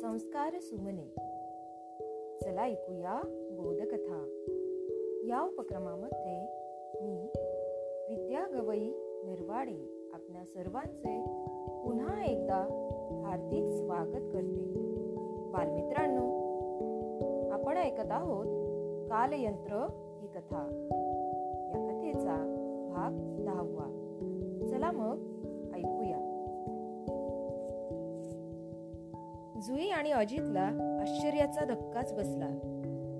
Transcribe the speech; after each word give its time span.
संस्कार 0.00 0.58
सुमने. 0.60 1.14
चला 2.44 2.62
ऐकूया 2.62 3.20
बोधकथा. 3.50 4.26
या 5.28 5.42
उपक्रमामध्ये 5.42 6.46
मी 7.02 7.30
विद्या 8.08 8.46
गवई 8.46 8.92
निर्वाडे 9.24 10.10
आपल्या 10.14 10.44
सर्वांचे 10.44 11.24
पुन्हा 11.84 12.24
एकदा 12.24 12.56
हार्दिक 13.24 13.64
स्वागत 13.66 14.32
करते. 14.32 14.74
बालमित्रांनो 15.52 16.26
आपण 17.50 17.76
ऐकत 17.76 18.10
आहोत 18.10 18.46
कालयंत्र 19.10 19.86
ही 20.20 20.26
कथा. 20.26 20.88
या 21.70 21.88
कथेचा 21.88 22.36
भाग 22.90 23.44
दहावा. 23.44 23.96
चला 24.70 24.90
मग 24.90 25.18
ऐकूया. 25.76 26.29
जुई 29.66 29.88
आणि 29.88 30.10
अजितला 30.10 30.98
आश्चर्याचा 31.02 31.64
धक्काच 31.64 32.12
बसला. 32.12 32.48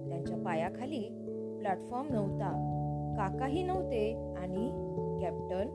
त्यांच्या 0.09 0.37
पायाखाली 0.37 1.03
प्लॅटफॉर्म 1.59 2.07
नव्हता. 2.11 2.51
काकाही 3.17 3.63
नव्हते 3.63 4.35
आणि 4.37 4.69
कॅप्टन 5.23 5.67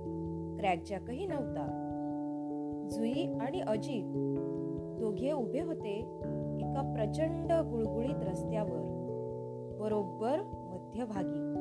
क्रॅकजॅकही 0.59 1.25
नव्हता. 1.25 1.65
जुई 2.91 3.33
आणि 3.41 3.61
अजित 3.61 4.03
दोघे 4.99 5.31
उभे 5.31 5.61
होते 5.61 5.93
एका 6.59 6.93
प्रचंड 6.95 7.51
गुळगुळीत 7.51 8.23
रस्त्यावर 8.23 8.81
बरोबर 9.79 10.39
मध्यभागी. 10.43 11.55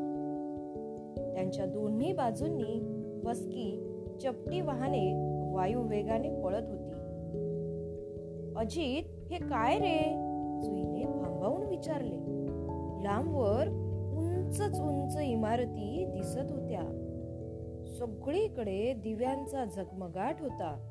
त्यांच्या 1.34 1.66
दोन्ही 1.66 2.12
बाजूंनी 2.12 2.80
बसकी 3.24 3.90
चपटी 4.22 4.60
वाहने 4.60 5.34
वायू 5.54 5.82
वेगाने 5.82 6.42
पळत 6.42 6.68
होती. 6.68 7.03
अजित 8.56 9.32
हे 9.32 9.38
काय 9.38 9.78
रे? 9.78 9.98
जुईने 10.62 11.04
भांबावून 11.04 11.66
विचारले. 11.66 12.16
लांबवर 13.04 13.68
उंचच 14.16 14.80
उंच 14.80 15.16
इमारती 15.16 16.04
दिसत 16.08 16.52
होत्या. 16.52 16.82
सगळीकडे 17.98 18.92
दिव्यांचा 18.92 19.64
झगमगाट 19.64 20.40
होता. 20.40 20.88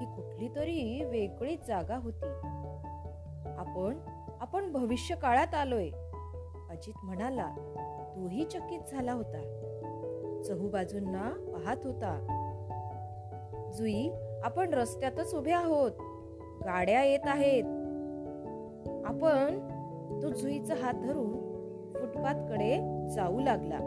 ही 0.00 0.06
कुठली 0.06 0.48
तरी 0.48 1.04
वेगळी 1.04 1.56
जागा 1.56 1.96
होती. 1.96 2.26
आपण 3.58 3.98
आपण 4.40 4.72
भविष्य 4.72 5.14
काळात 5.14 5.54
आलोय 5.54 5.88
अजित 6.70 7.04
म्हणाला. 7.04 7.54
तोही 8.16 8.44
चकित 8.44 8.80
झाला 8.90 9.12
होता. 9.12 9.42
चहूबाजूंना 10.44 11.30
पाहत 11.52 11.76
होता. 11.84 12.34
जुई 13.74 14.10
आपण 14.42 14.74
रस्त्यातच 14.74 15.34
उभे 15.34 15.52
आहोत. 15.52 15.92
गाड्या 16.64 17.04
येत 17.04 17.20
आहेत. 17.24 17.64
आपण 19.06 19.58
तो 20.22 20.28
जुईचा 20.28 20.74
हात 20.82 20.94
धरून 20.94 21.32
फुटपाथकडे 21.94 22.80
जाऊ 23.14 23.40
लागला. 23.40 23.78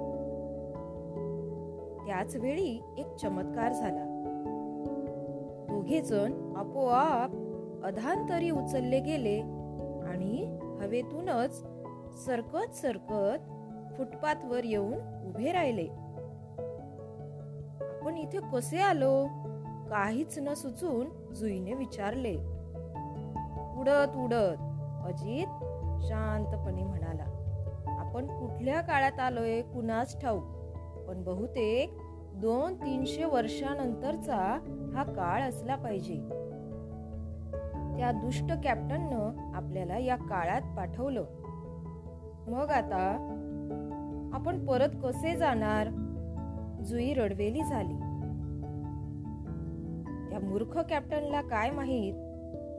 त्याच 2.08 2.36
वेळी 2.36 2.82
एक 2.98 3.16
चमत्कार 3.16 3.74
झाला. 3.74 4.06
दोघे 5.70 6.02
जण 6.02 6.54
आपोआप 6.58 7.30
अधांतरी 7.86 8.50
उचलले 8.50 9.00
गेले 9.00 9.40
आणि 10.08 10.60
हवेतूनच 10.82 11.66
सरकत 12.26 12.76
सरकत 12.76 13.38
फुटपाथवर 13.98 14.64
येऊन 14.64 15.28
उभे 15.28 15.52
राहिले. 15.52 15.88
आपण 18.00 18.18
इथे 18.18 18.40
कसे 18.54 18.78
आलो? 18.78 19.26
काहीच 19.90 20.40
न 20.40 20.54
सुचून 20.54 21.34
जुईने 21.34 21.74
विचारले. 21.74 22.61
उडत 23.82 24.18
उडत. 24.18 24.58
अजित 25.06 25.48
शांतपणे 26.04 26.84
म्हणाला 26.84 27.24
आपण 28.00 28.28
कुठल्या 28.28 28.82
काळात 28.82 29.20
आलोय 29.20 29.62
कुणाच 29.62 30.22
ठाऊक? 30.22 30.44
पण 31.08 31.24
बहुतेक 31.24 31.98
दोन 32.34 32.74
तीनशे 32.74 33.26
वर्षानंतरचा 33.26 34.60
हा 34.96 35.04
काळ 35.04 35.42
असला 35.42 35.76
पाहिजे. 35.76 36.16
त्या 37.98 38.12
दुष्ट 38.12 38.54
कॅप्टननं 38.64 39.52
आपल्याला 39.56 39.98
या 39.98 40.16
काळात 40.16 40.78
पाठवलं. 40.78 41.24
मग 42.48 42.70
आता 42.70 43.04
आपण 44.34 44.66
परत 44.66 44.90
कसे 45.04 45.36
जाणार? 45.36 45.88
जुई 46.84 47.14
रडवेली 47.14 47.64
झाली. 47.64 47.98
त्या 50.30 50.40
मूर्ख 50.40 50.78
कॅप्टनला 50.78 51.42
काय 51.42 51.72
माहीत? 51.72 52.31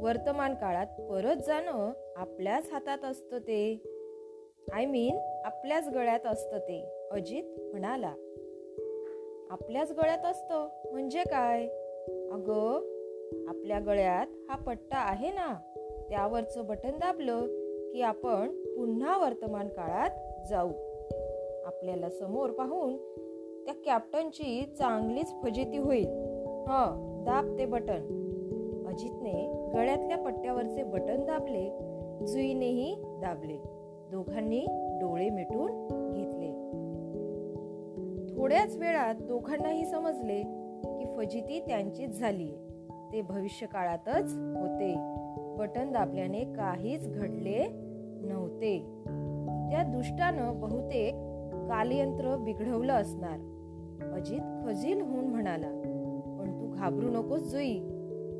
वर्तमान 0.03 0.55
काळात 0.55 0.87
परत 0.87 1.37
जाणं 1.47 1.93
आपल्याच 2.17 2.73
हातात 2.73 3.05
असतं 3.05 3.39
ते. 3.39 3.83
आय 4.73 4.87
मीन 4.87 5.19
आपल्याच 5.45 5.89
गळ्यात 5.89 6.27
असतं 6.27 6.59
ते 6.59 7.09
अजित 7.11 7.45
म्हणाला. 7.71 8.15
आपल्याच 9.51 9.93
गळ्यात 9.93 10.25
असतं 10.25 10.69
म्हणजे 10.93 11.23
काय? 11.23 11.67
अगं 12.33 12.75
आपल्या 13.49 13.79
गळ्यात 13.79 14.27
हा 14.51 14.57
पट्टा 14.57 14.99
आहे 14.99 15.31
ना? 15.31 15.55
त्यावरचं 16.09 16.67
बटन 16.67 16.99
दाबलं 16.99 17.47
की 17.93 18.03
आपण 18.03 18.51
पुन्हा 18.77 19.19
वर्तमान 19.19 19.69
काळात 19.69 20.47
जाऊ. 20.49 20.71
आपल्याला 21.65 22.11
समोर 22.11 22.51
पाहून 22.51 22.97
त्या 23.65 23.75
कॅप्टनची 23.85 24.75
चांगलीच 24.79 25.33
फजिती 25.43 25.79
होईल. 25.79 26.07
ह 26.69 26.85
दाब 27.27 27.59
ते 27.59 27.67
बटन. 27.67 28.32
अजितने 28.93 29.71
गळ्यातल्या 29.75 30.19
पट्ट्यावरचे 30.19 30.83
बटन 30.83 31.25
दाबले 31.25 31.71
जुईनेही 32.27 32.95
दाबले. 33.05 33.57
दोघांनी 34.11 34.67
डोळे 34.71 35.31
मिटून 35.31 35.71
घेतले. 36.13 36.53
थोड्याच 38.37 38.77
वेळात 38.77 39.15
दोघांनाही 39.15 39.85
समजले 39.85 40.43
की 40.85 41.05
फजिती 41.17 41.61
त्यांचीच 41.61 42.19
झाली 42.19 42.51
ते 43.13 43.21
भविष्यकाळातच 43.21 44.35
होते. 44.37 44.95
बटन 45.59 45.93
दाबल्याने 45.93 46.41
काहीच 46.41 47.09
घडले 47.09 47.67
नव्हते. 48.23 48.79
त्या 49.71 49.83
दुष्टानं 49.83 50.61
बहुतेक 50.61 51.15
कालयंत्र 51.69 52.37
बिघडवलं 52.37 52.93
असणार. 52.93 53.39
अजित 54.13 54.67
खजील 54.67 55.01
होऊन 55.01 55.25
म्हणाला 55.25 55.71
पण 56.41 56.61
तू 56.61 56.73
घाबरू 56.75 57.11
नकोस 57.11 57.41
जुई. 57.41 57.92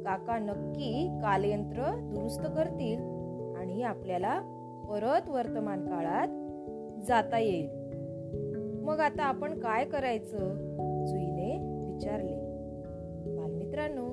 काका 0.05 0.39
नक्की 0.39 1.19
कालयंत्र 1.23 1.83
दुरुस्त 2.13 2.47
करतील 2.57 2.99
आणि 3.57 3.83
आपल्याला 3.83 4.41
परत 4.91 5.29
वर्तमान 5.29 5.87
काळात 5.87 6.29
जाता 7.07 7.39
येईल. 7.39 7.69
मग 8.85 9.01
आता 9.01 9.25
आपण 9.25 9.61
काय 9.61 9.85
करायचं? 9.85 10.39
जुईने 11.07 11.59
विचारले. 11.93 12.37
बालमित्रांनो 13.37 14.09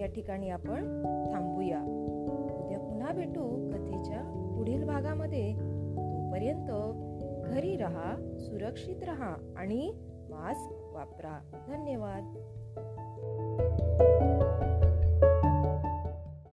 या 0.00 0.06
ठिकाणी 0.06 0.50
आपण 0.50 1.02
थांबूया. 1.32 1.78
उद्या 2.64 2.78
पुन्हा 2.78 3.12
भेटू 3.12 3.70
कथेच्या 3.70 4.52
पुढील 4.56 4.84
भागामध्ये. 4.84 5.52
तोपर्यंत 5.96 6.70
घरी 7.46 7.76
राहा 7.76 8.36
सुरक्षित 8.40 9.04
राहा 9.04 9.54
आणि 9.56 9.92
मास्क 10.30 10.94
वापरा. 10.94 11.62
धन्यवाद. 11.68 12.34